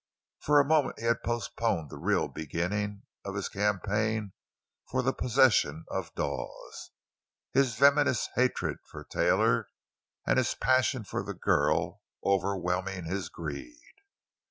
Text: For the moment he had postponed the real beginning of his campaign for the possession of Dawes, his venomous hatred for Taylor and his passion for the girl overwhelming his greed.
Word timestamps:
For 0.39 0.57
the 0.63 0.67
moment 0.67 0.97
he 0.97 1.05
had 1.05 1.21
postponed 1.21 1.91
the 1.91 1.97
real 1.99 2.27
beginning 2.27 3.03
of 3.23 3.35
his 3.35 3.47
campaign 3.47 4.31
for 4.89 5.03
the 5.03 5.13
possession 5.13 5.85
of 5.91 6.11
Dawes, 6.15 6.89
his 7.53 7.75
venomous 7.75 8.27
hatred 8.33 8.79
for 8.89 9.03
Taylor 9.03 9.67
and 10.25 10.39
his 10.39 10.55
passion 10.55 11.03
for 11.03 11.21
the 11.21 11.35
girl 11.35 12.01
overwhelming 12.25 13.05
his 13.05 13.29
greed. 13.29 13.83